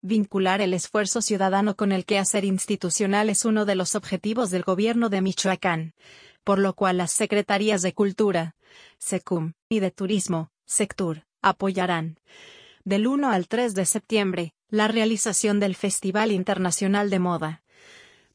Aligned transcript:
Vincular 0.00 0.60
el 0.60 0.74
esfuerzo 0.74 1.20
ciudadano 1.20 1.74
con 1.74 1.90
el 1.90 2.04
quehacer 2.04 2.44
institucional 2.44 3.28
es 3.30 3.44
uno 3.44 3.64
de 3.64 3.74
los 3.74 3.96
objetivos 3.96 4.50
del 4.50 4.62
gobierno 4.62 5.08
de 5.08 5.20
Michoacán, 5.22 5.92
por 6.44 6.60
lo 6.60 6.74
cual 6.74 6.98
las 6.98 7.10
secretarías 7.10 7.82
de 7.82 7.94
Cultura, 7.94 8.54
SECUM, 8.98 9.54
y 9.68 9.80
de 9.80 9.90
Turismo, 9.90 10.52
SECTUR, 10.66 11.24
apoyarán, 11.42 12.20
del 12.84 13.08
1 13.08 13.28
al 13.28 13.48
3 13.48 13.74
de 13.74 13.86
septiembre, 13.86 14.54
la 14.68 14.86
realización 14.86 15.58
del 15.58 15.74
Festival 15.74 16.30
Internacional 16.30 17.10
de 17.10 17.18
Moda, 17.18 17.64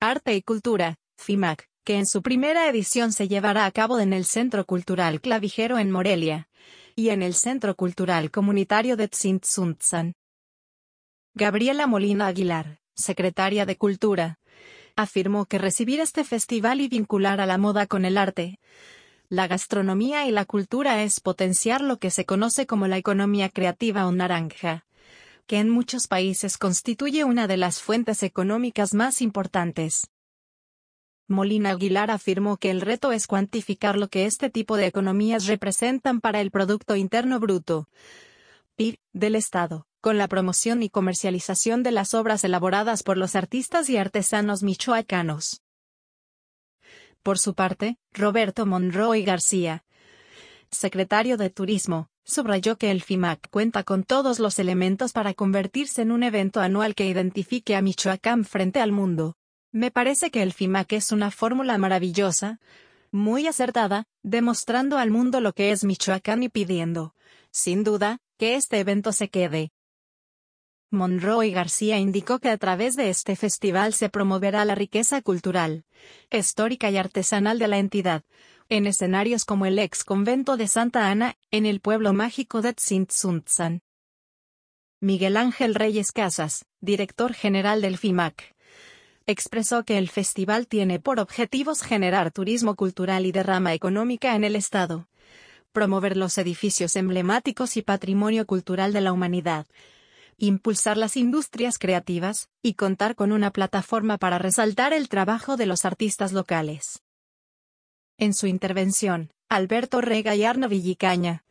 Arte 0.02 0.36
y 0.36 0.42
Cultura, 0.42 0.98
FIMAC, 1.16 1.70
que 1.86 1.98
en 1.98 2.08
su 2.08 2.22
primera 2.22 2.68
edición 2.68 3.14
se 3.14 3.30
llevará 3.30 3.66
a 3.66 3.72
cabo 3.72 4.02
en 4.02 4.12
el 4.12 4.26
Centro 4.26 4.66
Cultural 4.66 5.22
Clavijero 5.22 5.80
en 5.80 5.92
Morelia, 5.92 6.50
y 6.94 7.10
en 7.10 7.24
el 7.24 7.34
Centro 7.34 7.76
Cultural 7.76 8.32
Comunitario 8.32 8.98
de 8.98 9.08
Tzintzuntzan. 9.08 10.14
Gabriela 11.36 11.88
Molina 11.88 12.28
Aguilar, 12.28 12.78
secretaria 12.94 13.66
de 13.66 13.76
Cultura, 13.76 14.38
afirmó 14.96 15.46
que 15.48 15.58
recibir 15.58 16.00
este 16.00 16.24
festival 16.24 16.80
y 16.80 16.88
vincular 16.88 17.42
a 17.42 17.48
la 17.48 17.58
moda 17.58 17.88
con 17.88 18.06
el 18.06 18.20
arte, 18.20 18.60
la 19.30 19.48
gastronomía 19.48 20.28
y 20.28 20.32
la 20.32 20.46
cultura 20.46 21.02
es 21.02 21.20
potenciar 21.20 21.82
lo 21.82 21.98
que 21.98 22.12
se 22.12 22.26
conoce 22.26 22.68
como 22.68 22.88
la 22.88 22.98
economía 22.98 23.50
creativa 23.50 24.06
o 24.06 24.12
naranja, 24.12 24.86
que 25.48 25.58
en 25.58 25.72
muchos 25.72 26.08
países 26.08 26.60
constituye 26.60 27.24
una 27.24 27.48
de 27.48 27.58
las 27.58 27.82
fuentes 27.82 28.22
económicas 28.22 28.94
más 28.94 29.20
importantes. 29.20 30.12
Molina 31.28 31.72
Aguilar 31.72 32.12
afirmó 32.12 32.58
que 32.58 32.70
el 32.70 32.80
reto 32.80 33.12
es 33.12 33.26
cuantificar 33.26 33.98
lo 33.98 34.08
que 34.08 34.26
este 34.26 34.52
tipo 34.52 34.78
de 34.78 34.86
economías 34.86 35.48
representan 35.48 36.22
para 36.22 36.42
el 36.42 36.52
Producto 36.52 36.96
Interno 36.96 37.40
Bruto 37.40 37.88
PIB 38.76 38.98
del 39.14 39.36
Estado, 39.36 39.88
con 40.04 40.18
la 40.18 40.28
promoción 40.28 40.84
y 40.84 40.90
comercialización 40.90 41.82
de 41.82 41.92
las 41.92 42.14
obras 42.14 42.44
elaboradas 42.44 43.04
por 43.04 43.18
los 43.18 43.38
artistas 43.38 43.90
y 43.90 43.96
artesanos 43.96 44.62
michoacanos. 44.62 45.62
Por 47.22 47.40
su 47.40 47.54
parte, 47.54 47.98
Roberto 48.12 48.66
Monroy 48.66 49.24
García, 49.24 49.86
secretario 50.70 51.38
de 51.38 51.50
Turismo, 51.50 52.10
subrayó 52.26 52.78
que 52.78 52.92
el 52.92 53.02
FIMAC 53.02 53.50
cuenta 53.50 53.84
con 53.84 54.04
todos 54.04 54.40
los 54.40 54.60
elementos 54.60 55.14
para 55.14 55.34
convertirse 55.34 56.02
en 56.02 56.12
un 56.12 56.24
evento 56.24 56.60
anual 56.60 56.96
que 56.96 57.06
identifique 57.06 57.74
a 57.74 57.82
Michoacán 57.82 58.44
frente 58.44 58.82
al 58.82 58.92
mundo. 58.92 59.38
Me 59.72 59.90
parece 59.90 60.32
que 60.32 60.44
el 60.44 60.52
FIMAC 60.52 60.92
es 60.92 61.14
una 61.14 61.32
fórmula 61.32 61.78
maravillosa, 61.78 62.60
muy 63.12 63.48
acertada, 63.48 64.04
demostrando 64.22 64.98
al 64.98 65.12
mundo 65.12 65.40
lo 65.40 65.54
que 65.54 65.72
es 65.72 65.86
Michoacán 65.86 66.44
y 66.44 66.50
pidiendo, 66.50 67.16
sin 67.52 67.86
duda, 67.86 68.18
que 68.38 68.56
este 68.56 68.82
evento 68.82 69.14
se 69.14 69.30
quede. 69.30 69.72
Monroy 70.94 71.50
García 71.50 71.98
indicó 71.98 72.38
que 72.38 72.50
a 72.50 72.58
través 72.58 72.96
de 72.96 73.10
este 73.10 73.36
festival 73.36 73.96
se 73.96 74.10
promoverá 74.10 74.64
la 74.64 74.76
riqueza 74.76 75.24
cultural, 75.24 75.86
histórica 76.32 76.92
y 76.92 76.98
artesanal 76.98 77.58
de 77.58 77.68
la 77.68 77.80
entidad, 77.80 78.24
en 78.70 78.86
escenarios 78.86 79.44
como 79.44 79.66
el 79.66 79.80
ex 79.80 80.04
convento 80.04 80.56
de 80.56 80.68
Santa 80.68 81.10
Ana, 81.10 81.36
en 81.50 81.66
el 81.66 81.80
pueblo 81.80 82.14
mágico 82.14 82.62
de 82.62 82.74
Tzintzuntzan. 82.74 83.82
Miguel 85.00 85.36
Ángel 85.36 85.74
Reyes 85.74 86.12
Casas, 86.12 86.66
director 86.80 87.34
general 87.34 87.82
del 87.82 87.98
FIMAC, 87.98 88.54
expresó 89.26 89.84
que 89.86 89.98
el 89.98 90.10
festival 90.10 90.68
tiene 90.68 91.00
por 91.00 91.20
objetivos 91.20 91.82
generar 91.82 92.32
turismo 92.32 92.76
cultural 92.76 93.26
y 93.26 93.32
derrama 93.32 93.74
económica 93.74 94.36
en 94.36 94.44
el 94.44 94.56
Estado, 94.56 95.08
promover 95.72 96.18
los 96.18 96.38
edificios 96.38 96.96
emblemáticos 96.96 97.78
y 97.78 97.82
patrimonio 97.82 98.46
cultural 98.46 98.94
de 98.94 99.02
la 99.02 99.12
humanidad, 99.12 99.66
impulsar 100.48 100.98
las 100.98 101.16
industrias 101.18 101.78
creativas, 101.78 102.50
y 102.62 102.74
contar 102.74 103.16
con 103.16 103.32
una 103.32 103.52
plataforma 103.52 104.18
para 104.18 104.40
resaltar 104.40 104.94
el 104.94 105.10
trabajo 105.10 105.58
de 105.58 105.66
los 105.66 105.86
artistas 105.86 106.34
locales. 106.34 107.02
En 108.18 108.34
su 108.34 108.48
intervención, 108.48 109.32
Alberto 109.50 110.02
Rega 110.02 110.36
y 110.36 110.44
Arno 110.44 110.70
Villicaña, 110.70 111.44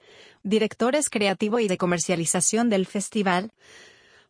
directores 0.42 1.08
creativo 1.08 1.58
y 1.60 1.68
de 1.68 1.78
comercialización 1.78 2.68
del 2.68 2.86
festival, 2.86 3.52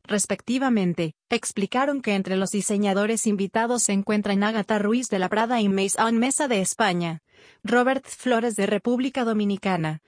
respectivamente, 0.05 1.15
explicaron 1.31 2.03
que 2.03 2.15
entre 2.15 2.37
los 2.37 2.51
diseñadores 2.51 3.27
invitados 3.27 3.85
se 3.85 3.93
encuentran 3.93 4.43
Agatha 4.43 4.79
Ruiz 4.79 5.09
de 5.09 5.19
la 5.19 5.29
Prada 5.29 5.61
y 5.61 5.69
Maison 5.69 6.19
Mesa 6.19 6.49
de 6.49 6.61
España, 6.61 7.23
Robert 7.63 8.07
Flores 8.07 8.57
de 8.57 8.67
República 8.67 9.25
Dominicana, 9.25 10.03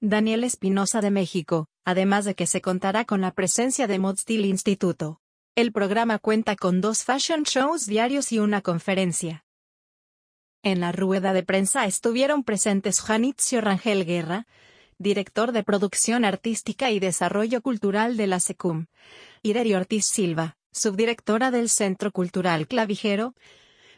Daniel 0.00 0.44
Espinosa 0.44 1.00
de 1.00 1.10
México, 1.10 1.68
además 1.86 2.24
de 2.24 2.34
que 2.34 2.48
se 2.48 2.60
contará 2.60 3.04
con 3.04 3.20
la 3.20 3.30
presencia 3.30 3.86
de 3.86 4.00
Modsteel 4.00 4.44
Instituto. 4.44 5.20
El 5.54 5.70
programa 5.70 6.18
cuenta 6.18 6.56
con 6.56 6.80
dos 6.80 7.04
fashion 7.04 7.44
shows 7.44 7.86
diarios 7.86 8.32
y 8.32 8.40
una 8.40 8.60
conferencia. 8.60 9.44
En 10.64 10.80
la 10.80 10.90
rueda 10.90 11.32
de 11.32 11.44
prensa 11.44 11.86
estuvieron 11.86 12.42
presentes 12.42 13.00
Janitzio 13.00 13.60
Rangel 13.60 14.04
Guerra, 14.04 14.48
director 14.98 15.52
de 15.52 15.62
producción 15.62 16.24
artística 16.24 16.90
y 16.90 16.98
desarrollo 16.98 17.62
cultural 17.62 18.16
de 18.16 18.26
la 18.26 18.40
SECUM, 18.40 18.86
Irerio 19.42 19.76
Ortiz 19.76 20.06
Silva, 20.06 20.56
subdirectora 20.72 21.52
del 21.52 21.68
Centro 21.68 22.10
Cultural 22.10 22.66
Clavijero, 22.66 23.34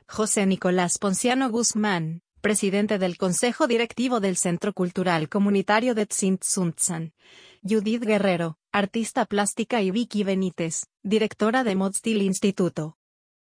José 0.07 0.45
Nicolás 0.45 0.99
Ponciano 0.99 1.49
Guzmán, 1.49 2.21
presidente 2.41 2.99
del 2.99 3.17
Consejo 3.17 3.67
Directivo 3.67 4.21
del 4.21 4.37
Centro 4.37 4.73
Cultural 4.73 5.29
Comunitario 5.29 5.95
de 5.95 6.07
Tzintzuntzan, 6.07 7.13
Judith 7.63 8.05
Guerrero, 8.05 8.59
artista 8.73 9.25
plástica 9.25 9.83
y 9.83 9.91
Vicky 9.91 10.25
Benítez, 10.25 10.87
directora 11.03 11.65
de 11.65 11.75
Modsteel 11.75 12.23
Instituto. 12.23 12.98